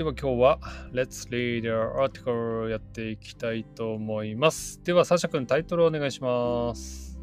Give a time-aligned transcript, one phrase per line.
[0.00, 0.58] では今日は
[0.94, 4.82] Let's Read the Article やっていきたいと思います。
[4.82, 7.20] では、サシャ君タイトルお願いします。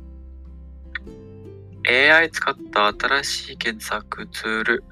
[1.90, 4.84] AI 使った新しい検索ツール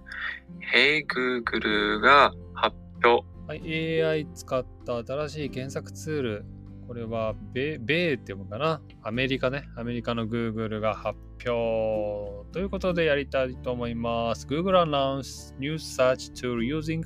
[0.73, 3.23] Hey Google が発表。
[3.47, 6.45] はい、AI 使った新しい検索ツール。
[6.87, 8.81] これは米、米って読むかな？
[9.03, 9.65] アメリカね。
[9.77, 12.51] アメリカの Google が発表。
[12.51, 14.47] ということでやりたいと思います。
[14.47, 17.03] Google announced new search tool using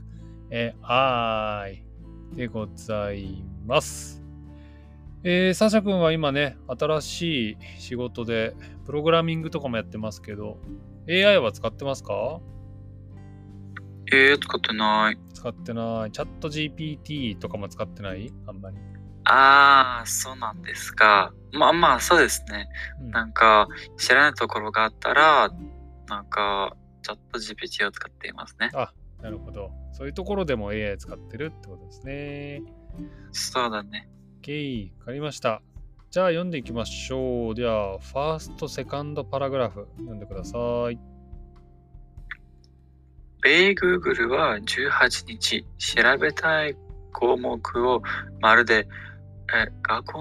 [0.51, 1.83] AI
[2.33, 4.23] でございます。
[5.23, 10.57] えー、サシャ君は今ね、新しい仕事でプログラミングとかもやってますけど、
[11.07, 12.39] AI は使ってますか？
[14.11, 15.17] えー、使ってない。
[15.33, 16.11] 使ってない。
[16.11, 18.31] チャット GPT とかも使ってない？
[18.47, 18.77] あんまり。
[19.25, 21.33] ああ、そうなんですか。
[21.51, 22.69] まあまあ、そうですね。
[23.01, 25.51] うんなんか、知らないところがあったら、
[26.07, 28.71] なんか、チャット GPT を使っていますね。
[28.73, 29.71] あ、なるほど。
[29.91, 32.61] そういうところでも AI 使ってるってことですね。
[33.31, 34.09] そうだね。
[34.41, 35.61] OK、わかりました。
[36.11, 37.55] じゃあ読んでいきましょう。
[37.55, 40.57] では、ファースト、セカンドパラグラフ読んでくださ
[40.91, 40.97] い。
[43.41, 46.75] 米 Google は18日、調べたい
[47.13, 48.01] 項目を
[48.41, 48.87] まるで、
[49.53, 49.67] え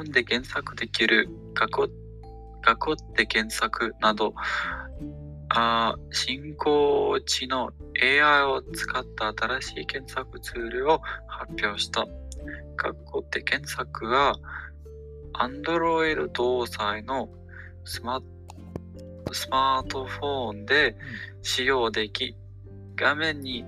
[0.02, 4.34] 囲んで検索できる、囲囲って検索など、
[5.50, 12.02] あー進行知能 AI を使った新しい検索ツールを発表した。
[12.02, 12.06] 囲
[13.20, 14.38] って検索は
[15.34, 17.28] Android 搭載の
[17.84, 18.20] スマ
[19.32, 20.96] スマートフォンで
[21.42, 22.36] 使用でき、
[22.96, 23.64] 画面に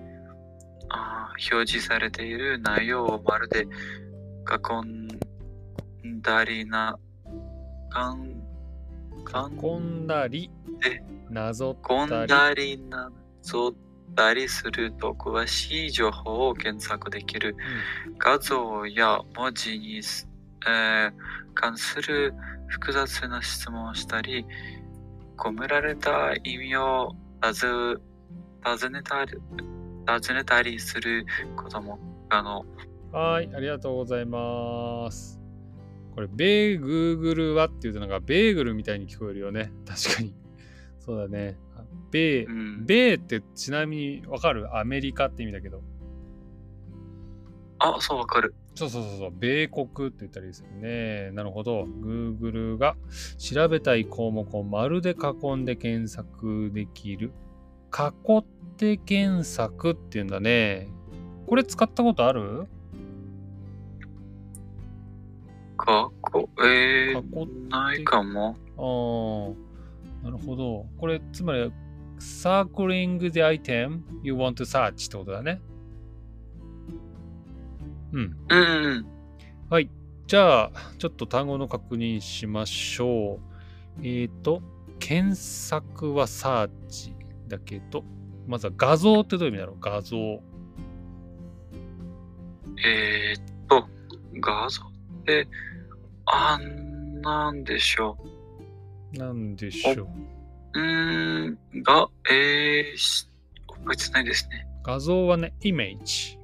[0.89, 3.67] あ表示されている内容をまるで
[4.47, 6.99] 囲んだりな、
[8.15, 8.50] ん、
[9.21, 10.51] 囲んだり
[10.85, 12.27] え、なぞったり。
[12.27, 13.11] だりな
[13.43, 13.75] ぞっ
[14.15, 17.57] たりすると詳しい情報を検索できる
[18.19, 20.29] 画像や文字にす、
[20.67, 21.13] えー
[21.55, 22.33] 関する
[22.69, 24.47] 複雑な質問をしたり、
[25.37, 28.01] 込められた意味を尋
[28.65, 29.39] 尋ねたり
[30.07, 31.25] 尋ねたりする
[31.57, 32.65] ことも可能。
[33.13, 35.40] はい、ありがとうございます。
[36.21, 39.73] これ、ベーグーグルはっていうとなんかベーグルみたいに聞こえるよね。
[39.87, 40.35] 確かに。
[40.99, 41.59] そうだね。
[41.77, 44.77] あベーう、ん、ベーってちなみにわかる？
[44.77, 45.83] アメリカって意味だけど。
[47.79, 48.55] あ、そうわかる。
[48.75, 51.31] そうそうそうそう、米国って言ったらいいですよね。
[51.33, 51.85] なるほど。
[51.85, 52.97] Google が
[53.39, 57.33] 調べたい項目をまるで囲んで検索できる。
[57.93, 58.45] 囲っ
[58.77, 60.89] て検索っていうんだね。
[61.47, 62.67] これ使ったことある？
[65.81, 68.57] かこ、え囲ー、ないかも。
[68.77, 70.87] ああ、なるほど。
[70.99, 71.73] これ、つまり、
[72.19, 75.61] circling the item you want to search ってことだね。
[78.13, 78.37] うん。
[78.51, 79.07] うんうん。
[79.71, 79.91] はい。
[80.27, 83.41] じゃあ、ちょっと単語の確認しましょ
[83.99, 84.07] う。
[84.07, 84.63] えっ、と、
[84.99, 87.15] 検索はサーチ
[87.49, 88.05] だけど、
[88.47, 89.77] まずは画像ってどういう意味だろう？
[89.81, 90.17] 画像。
[92.85, 93.89] えー、っと、
[94.41, 95.49] 画像って、
[96.33, 98.17] あんなんでしょ
[99.13, 100.09] なんでしょう。
[100.75, 100.81] う。
[100.81, 103.29] ん、が、えー、し
[103.67, 104.67] 覚えてないですね。
[104.85, 106.39] 画像はね、イメージ。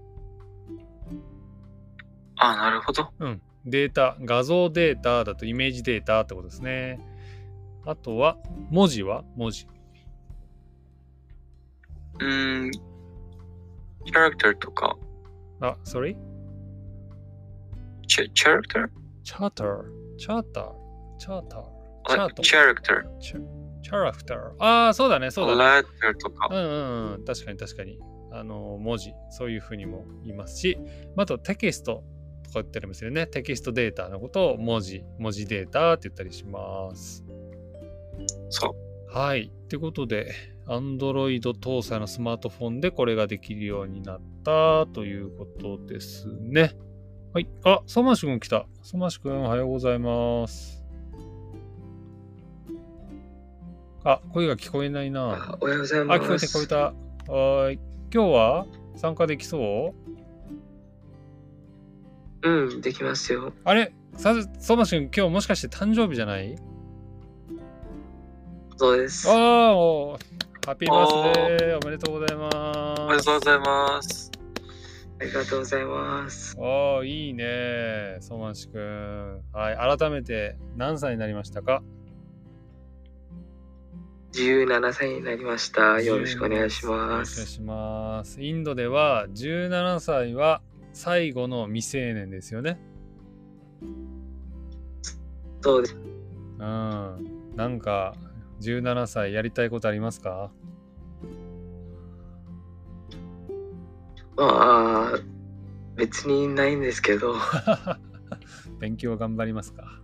[2.36, 3.10] あ、なるほど。
[3.20, 3.42] うん。
[3.64, 7.00] データ、画像データだとイメージデータってことですね。
[7.84, 8.36] あとは、
[8.70, 9.24] 文字は？
[9.36, 9.66] 文字。
[12.18, 14.96] うーん、キャラクターとか、
[15.60, 16.16] あ、sorry?
[18.06, 18.88] チャキャラクター
[19.26, 19.82] チャーター。
[20.16, 20.72] チャーター。
[21.18, 21.62] チャーター。
[22.08, 22.42] チャート。
[22.42, 23.02] キャラクター。
[23.18, 24.38] チャラクター。
[24.60, 25.58] ああ、そうだね、そうだね。
[25.58, 26.48] ラッターとか。
[26.48, 27.98] うんうんうん、確かに確かに。
[28.30, 30.78] あの、文字、そういうふうにも言いますし、
[31.16, 32.04] あとテキスト
[32.44, 33.26] とか言ったりもするね。
[33.26, 37.24] テキストデータのことを文字、文字データって言ったりします。
[38.50, 38.76] そ
[39.10, 39.12] う。
[39.12, 39.50] はい。
[39.52, 40.32] ってことで、
[40.68, 46.76] Android 搭載のスマートフォンでこれができるようになったということですね。
[47.32, 47.48] はい。
[47.64, 48.66] あ、ソマシ君来た。
[48.82, 50.82] ソマシ君おはようございます。
[54.04, 55.48] あ、声が聞こえないな。
[55.50, 56.22] あおはようございあ、ます。
[56.22, 56.76] 聞こえた聞こえた。
[57.32, 57.78] はーい。
[58.14, 58.66] 今日は？
[58.94, 59.92] 参加できそ
[62.42, 62.48] う？
[62.48, 63.52] うん、できますよ。
[63.64, 63.92] あれ？
[64.14, 66.56] さソマシ君、今日もしかして誕生日じゃない？
[68.78, 69.28] そうです。
[69.28, 70.18] ああ、お
[70.64, 73.02] ハッピーバースデーおめでとうございます。
[73.02, 74.30] おめでとうございます。
[75.18, 76.56] ありがとうございます。
[76.60, 78.18] ああ、いいね。
[78.20, 79.42] ソマシ君。
[79.52, 79.98] はい。
[79.98, 81.82] 改めて何歳になりましたか
[84.32, 86.00] ？17歳になりました。
[86.02, 87.46] よろしくお願いしよろます。
[87.46, 87.86] しくお願い
[88.18, 88.42] します。
[88.42, 90.60] インドでは17歳は
[90.92, 92.78] 最後の未成年ですよね？
[95.62, 95.96] そうです。
[96.58, 97.16] うん。
[97.56, 98.14] なんか
[98.60, 100.50] 17歳やりたいことありますか？
[104.36, 105.18] まあ、
[105.96, 107.34] 別にないんですけど、
[108.80, 110.00] 勉強頑張りますか？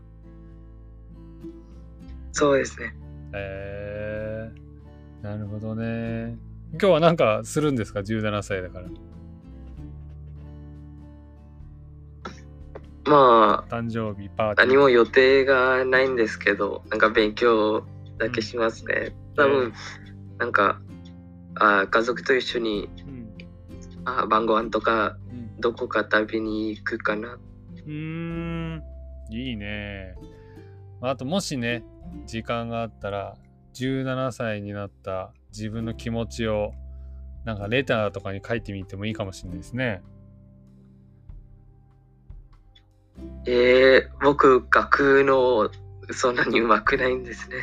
[2.32, 2.94] そうですね。
[3.34, 6.36] えー、なるほどね。
[6.72, 8.88] 今日はなんかするんですか ?17 歳だから。
[13.04, 14.68] まあ、誕生日パーティー。
[14.68, 17.84] 何も予定がないんですけど、なんか勉強
[18.18, 19.14] だけしますね。
[19.36, 19.72] 多分、
[20.38, 20.80] なんか、
[21.56, 23.01] あ家族と一緒にうん。
[24.04, 27.38] あ晩ご飯とかうんどこか食べに行くかな。
[27.86, 28.82] うーん、
[29.30, 30.16] いいね。
[31.00, 31.84] まああともしね、
[32.26, 33.36] 時間があったら、
[33.74, 36.72] 17歳になった自分の気持ちを、
[37.44, 40.02] なんかレターとかに書いてみてもいいかもしれないですね。
[43.46, 45.70] えー、僕、学の
[46.12, 47.56] そんなにうまくないんですね。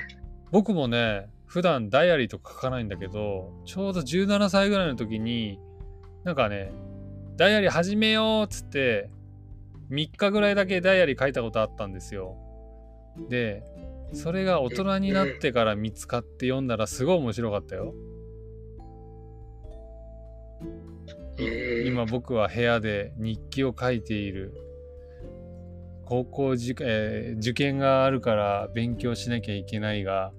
[0.52, 5.60] 僕もね、普段ダイアリーとか書かないんだけど、ちょうど17歳ぐらいの時に、
[6.30, 6.72] なんかね、
[7.38, 9.10] ダイアリー始めようっつって、
[9.90, 12.38] 3日ぐらいだけダイアリー書いたことあったんですよ。
[13.30, 13.64] で、
[14.14, 17.96] それが大人になってから見つかって読んだらすごい面白かったよ。
[21.88, 24.54] 今僕は部屋で日記を書いている。
[26.06, 30.32] 高校受,、えー受験があるから勉強しなきゃいけないが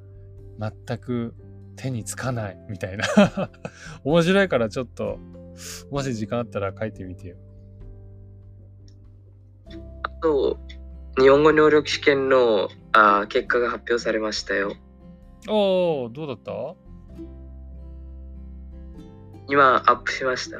[0.56, 1.34] 全く
[1.75, 3.04] 手につかないみたいな
[4.04, 5.19] 面白いからちょっと
[5.91, 7.37] もし時間あったら書いてみてよ。
[10.03, 10.59] あと、
[11.19, 14.75] 日本語能力試験のあ結果が発表されましたよ。
[15.49, 16.53] おおどうだった？
[19.49, 20.59] 今、アップしました。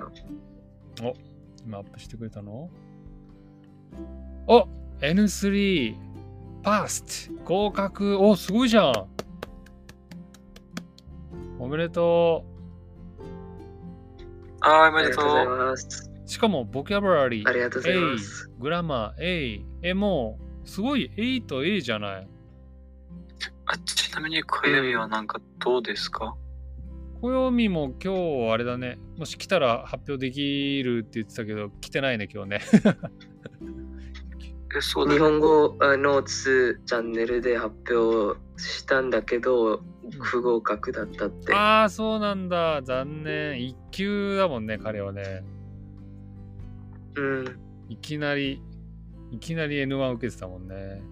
[1.64, 2.70] 今アップしてくれたの？
[4.47, 4.67] お
[5.00, 5.94] N3
[6.62, 8.93] パスト合格おすごいじゃん
[11.58, 12.44] おめでと
[14.62, 15.70] あー、おあめでとりがとうございう。
[15.70, 16.10] ます。
[16.26, 18.50] うしかもボキャブラリーありがとうございます。
[18.58, 22.28] グラマー A えもうすごい A と A じゃない？
[23.66, 26.34] あちなみに、小指はなんかどうですか？
[27.22, 32.60] 暦も今日あれだねもし来たら発表できるって言ってたけど来てないね今日ね
[34.76, 35.24] え、そうだ日ね。
[35.28, 39.82] 本語あノーツチャンネルで発表したんだけど、
[40.20, 41.54] 不合格だったって。
[41.54, 42.82] ああそうなんだ。
[42.82, 43.58] 残念。
[43.58, 45.44] 1級だもんね彼はね。
[47.16, 47.44] うん。
[47.88, 48.62] いきなり
[49.30, 51.02] いきなり N1 受けてたもんね。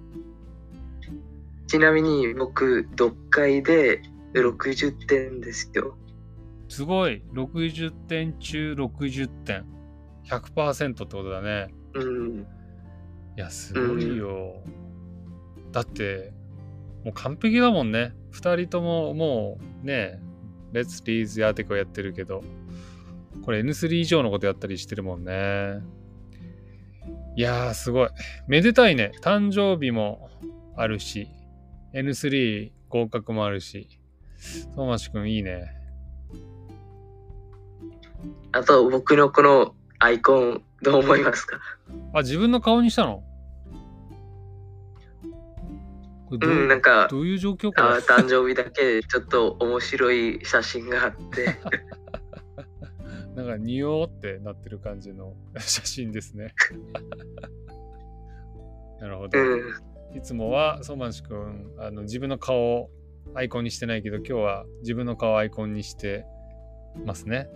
[1.67, 4.03] ちなみに僕、読解で
[4.35, 5.97] 60点ですよ。
[6.69, 7.23] すごい。
[7.33, 9.65] 60点中60点。
[10.25, 11.69] 100%ってことだね。
[11.95, 12.47] うん。
[13.39, 14.65] いやすごいよ、
[15.71, 16.33] だって
[17.09, 18.13] もう完璧だもんね。
[18.33, 20.21] 2人とももうね
[20.73, 22.45] レッツリーズやーテコやってるけど。
[23.45, 25.81] これ N3 以上のことやったりしてるもんね。
[27.35, 28.09] いやーすごい。
[28.47, 29.13] めでたいね。
[29.23, 30.29] 誕生日も
[30.77, 31.29] あるし
[31.95, 33.89] N3 合格もあるし。
[34.77, 35.73] トーマシくんいいね。
[38.53, 41.59] あと、僕のこのアイコン、どう思いますか？
[42.13, 43.25] あ自分の顔にしたの？
[46.29, 51.57] これどう,、うん、なんか、どういう状況かあ誕生日だけちょっと面白い写真があって、
[53.35, 56.55] なんか、におーってなってる感じの写真ですね。
[59.01, 59.39] なるほど。
[59.39, 59.43] う
[60.13, 62.91] ん、いつもは、ソーマンシ君、あの自分の顔を
[63.35, 66.27] アイコンにしてないけど、今日は自分の顔をアイコンにして
[67.07, 67.49] ますね。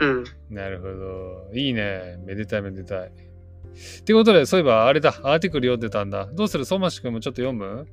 [0.00, 0.24] うん。
[0.50, 1.50] なるほど。
[1.54, 2.18] いいね。
[2.26, 3.31] めでたいめでたい。
[4.00, 6.26] ってことで、そういえばあれだ、アーティクル読んでたんだ。
[6.26, 6.64] どうする？
[6.64, 7.86] ソーマンシ君もちょっと読む？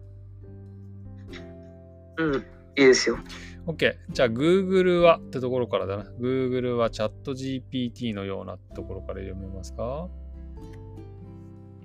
[2.17, 2.41] うん、いい
[2.75, 3.17] ですよ。
[3.65, 3.95] ?OK。
[4.09, 6.03] じゃあ、Google はってところからだな。
[6.19, 10.09] Google はチャット GPT のようなところから読めますか？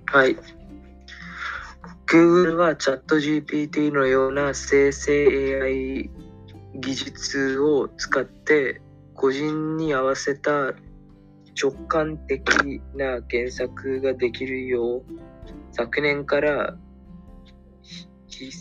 [0.07, 0.37] はい。
[2.07, 6.09] Google はチャット GPT のような生成 AI
[6.75, 8.81] 技術を使って
[9.13, 10.73] 個人に合わせた
[11.61, 12.41] 直感的
[12.95, 15.03] な検索ができるよう
[15.71, 16.77] 昨年から
[18.27, 18.51] ひひ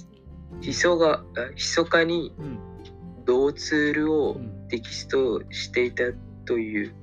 [0.60, 2.58] ひそがあ密かにうん。
[3.26, 4.68] 同ツールをうん。
[4.68, 6.04] テキストしていた
[6.46, 6.94] という。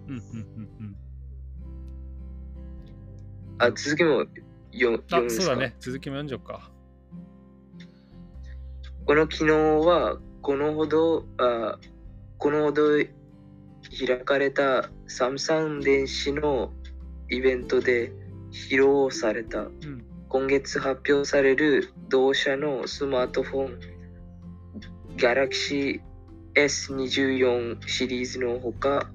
[3.57, 4.43] あ、続きも読
[4.73, 5.43] 読むんあ、ですか？
[5.45, 5.75] そうだね。
[5.79, 6.71] 続きも読んじゃおうか。
[9.05, 11.77] この機能はこのほどあ
[12.37, 12.99] このほど
[13.91, 16.71] 開かれたサムサン電子の
[17.29, 18.11] イベントで
[18.51, 19.61] 披露された。
[19.61, 20.05] うん。
[20.29, 23.79] 今月発表される同社のスマートフォン
[25.17, 25.99] Galaxy
[26.55, 29.11] S24 シリーズのほか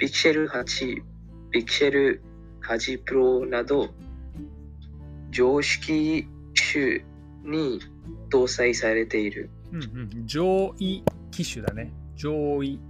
[0.00, 1.02] Pixel 8、
[1.52, 2.20] Pixel
[2.62, 3.88] 8 Pro など
[5.30, 7.04] 常識種
[7.44, 7.80] に
[8.30, 9.50] 搭載されている。
[9.72, 9.86] うんう
[10.22, 10.26] ん。
[10.26, 11.92] 上位機種だね。
[12.16, 12.80] 上位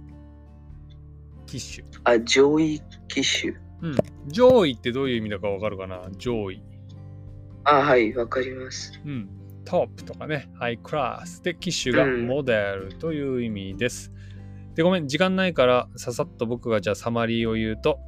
[1.59, 1.85] 機種。
[2.03, 3.53] あ、上位機種。
[3.81, 3.95] うん。
[4.27, 6.09] 上位ってどういう意味だかわかるかな？
[6.17, 6.63] 上位。
[7.63, 8.99] あ、はい、わかります。
[9.05, 9.29] うん。
[9.65, 14.11] トップとかね、ハイクラスで機種がうんモデルという意味です。
[14.75, 17.99] で、ごめん、時間ないからささっと僕がじゃあサマリーを言うと、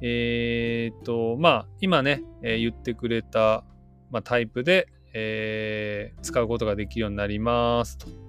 [0.00, 3.64] えーっと、まあ、今ね、えー言ってくれた、
[4.10, 8.25] まあ、タイプで、えー使うことができるようになりますと。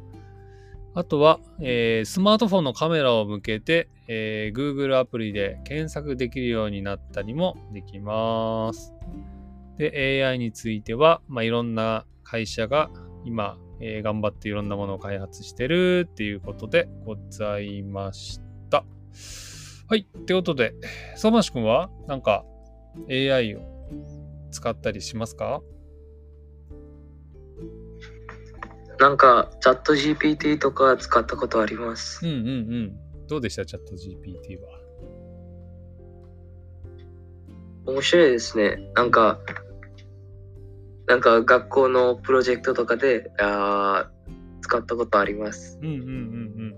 [0.98, 8.94] あとは、えースマートフォンのカメラを向けて、えー Google アプリで検索できるようになったりもできます。
[9.77, 12.89] で、AI については、まあ、いろんな会社が
[13.25, 18.84] 今、えー頑張っていろんなものを開発してるっていうことでございました。
[19.88, 20.00] はい。
[20.00, 20.74] ってことで、
[21.16, 22.44] 相馬市くんはなんか
[23.08, 23.60] AI を
[24.50, 25.62] 使ったりしますか？
[29.00, 32.32] なんか、チャット GPT とか使ったことありますうん。
[32.34, 33.00] うんうん。
[33.27, 33.66] どうでした？
[33.66, 34.68] チャット GPT は。
[37.86, 38.92] 面白いですね。
[38.96, 39.39] なんか、
[41.06, 45.80] なんか学校のプロジェクトとかであー使ったことあります。
[45.82, 46.75] うんうんうんうん。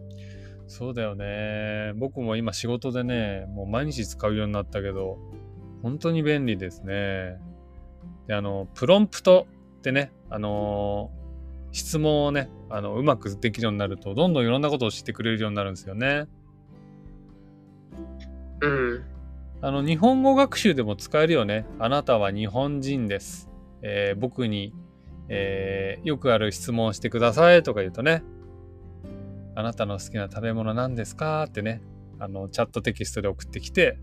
[0.67, 1.93] そうだよね。
[1.95, 5.17] 僕も今仕事でね、もう毎日使うようになったけど、
[5.81, 7.39] 本当に便利ですね。
[8.27, 9.47] で、あの、プロンプト
[9.79, 11.18] ってね、あのー
[11.71, 16.25] 質問をね、あの、うまくできるようになると、どんどんいろんなことを知ってくれるようになるんですよね。
[18.61, 19.03] うん。
[19.61, 21.65] あの、日本語学習でも使えるよね。
[21.79, 23.49] あなたは日本人です。
[23.81, 24.73] えー僕に、
[25.27, 28.23] えーよくある質問をしてくださいとか言うとね、
[29.55, 31.43] あなたの好きな食べ物何ですか？
[31.43, 31.81] ってね、
[32.19, 33.99] あの、チャットテキストで送ってきて、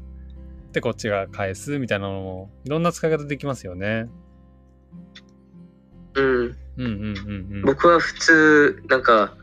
[0.72, 4.08] で、こっちが返すみたいなのも、いろんな使い方できますよね。
[6.14, 6.56] うん。
[6.78, 7.62] うんうんうんうん。
[7.62, 9.34] 僕は普通、なんか、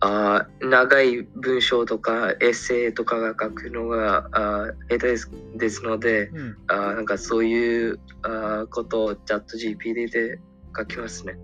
[0.00, 10.38] あー長い文章とかエッセイとかが書くのがあー下手ですですので、うん、あーなんかそういうあーことをチャット GPT で
[10.76, 11.38] 書きますね。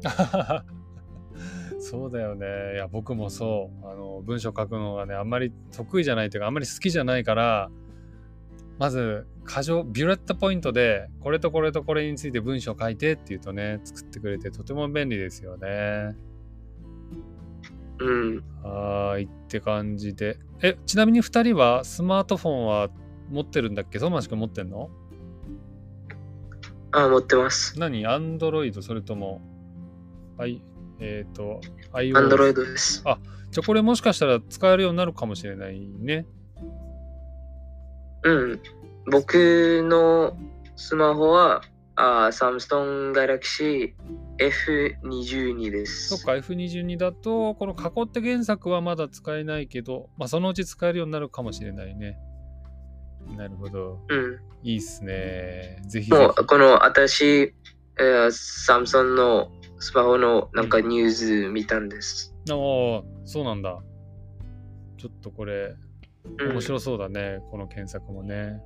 [1.80, 2.46] そうだよね。
[2.74, 3.86] いや、僕もそう。
[3.90, 7.70] あの、文章書くのがね、あんまり得意じゃないというか、あんまり好きじゃないから、
[8.78, 16.16] まず、過剰、ビュレットポイントで、これとこれとこれについて文章書いてって言うとね、作ってくれてとても便利ですよね。
[17.98, 18.44] うん。
[18.62, 20.38] はーいって感じで。
[20.62, 22.90] え、ちなみに2人はスマートフォンは
[23.30, 23.98] 持ってるんだっけ？
[23.98, 24.90] ソマシ君持ってんの？
[26.92, 27.78] あー持ってます。
[27.78, 28.06] 何？
[28.06, 28.82] アンドロイド？
[28.82, 29.40] それとも、
[30.38, 30.62] I、
[31.00, 31.60] えっ、と、
[31.92, 32.18] iOS？
[32.18, 33.02] アンドロイドです。
[33.04, 33.18] あ
[33.50, 36.26] じゃあこれもしかしたら使えるようになるかもしれないね。
[38.24, 38.60] うん。
[39.10, 40.36] 僕の
[40.76, 41.62] スマホは、
[41.94, 46.16] あーサムソンガラクシー F22 です。
[46.16, 52.18] そっか、F22 だと、この囲って原作はまだ使えないけど、まあそのうち使えるようになるかもしれないね。
[53.36, 54.00] なるほど。
[54.08, 54.40] うん。
[54.62, 55.82] いいっすね。
[55.86, 57.54] ぜひぜもう、この私、
[57.98, 62.34] えーサムソンのスマホのなんかニュース見たんです。
[62.46, 62.52] ひ。
[62.52, 62.56] ああ、
[63.24, 63.78] そうなんだ。
[64.96, 65.74] ちょっとこれ、
[66.38, 67.40] うん、面白そうだね。
[67.50, 68.62] この検索もね。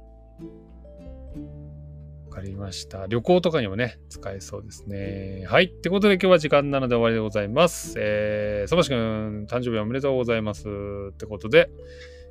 [2.29, 3.07] わかりました。
[3.07, 5.47] 旅行とかにもね、使えそうですね。
[5.49, 5.65] はい。
[5.65, 7.95] ってことで今日は時間なので終わりでございます。
[7.97, 10.67] えー、そばしくん、誕生日おめでとうございます。
[11.11, 11.71] ってことで、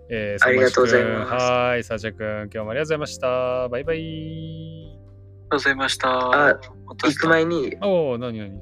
[0.10, 1.84] えー、ありがとうございますはい。
[1.84, 3.70] さあちゃくん、今日もありがとうございました。
[3.70, 3.98] バイバイ。
[3.98, 6.10] ありがとうございました。
[6.10, 8.60] あ私行く前に、おお、なになに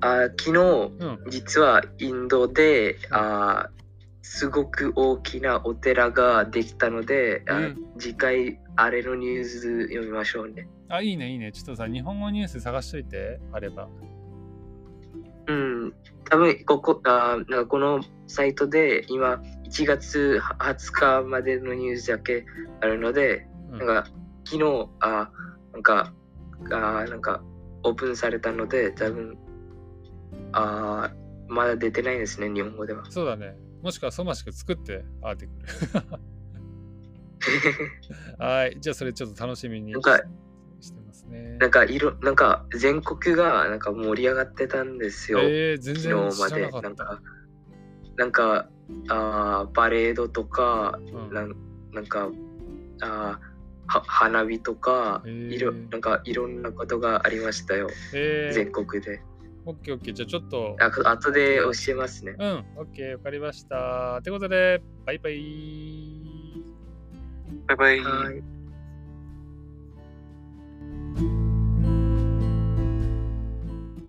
[0.00, 1.18] あ昨日、うん。
[1.30, 3.70] 実はインドで、あ
[4.22, 10.68] すごく大きなお寺ができたので、あうん次回あれのニュース読みましょうね。
[10.88, 11.52] あ、いいね、いいね。
[11.52, 13.88] ちょっとさ、日本語ニュース探しといて、あれば。
[15.48, 15.94] うん、
[16.30, 22.44] 多分ここあなんかこのサイトで今1月20日までのニュースだけ
[22.80, 24.10] あるので、うんなんか
[24.44, 25.30] 昨日あ
[25.72, 26.12] なんか
[26.70, 27.42] あなんか
[27.82, 29.36] オープンされたので多分
[30.52, 31.10] あ
[31.48, 33.04] まだ出てないですね日本語では。
[33.10, 33.56] そうだね。
[33.82, 36.08] もしくはそましく作ってアーティク
[38.38, 38.38] ル。
[38.44, 38.76] はい。
[38.80, 40.22] じゃあそれちょっと楽しみになんか
[40.80, 41.56] してますね。
[41.58, 45.40] なんかいろ、なんか全国がなんか盛り上がってたんですよ。
[45.40, 46.80] えー、全然知らなか。
[46.80, 47.20] なんか
[48.16, 48.68] なんか
[49.08, 51.56] あーパレードとかうんなん
[51.92, 52.28] なんか
[53.00, 53.52] あー
[53.86, 59.22] は花火とかへーいろなんかいろんなことがありましたよ、えー、全国で
[59.64, 60.14] オッケーオッケー。
[60.14, 60.76] じゃあちょっと。
[60.80, 64.20] ああとで教えますねうん、オッケー、わかりました。
[64.22, 66.22] ということで、バイバイ。
[67.68, 68.00] バイバイ。
[68.00, 68.51] はい